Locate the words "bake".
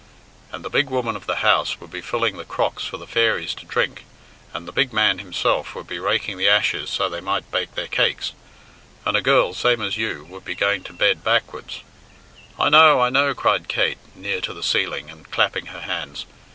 7.51-7.75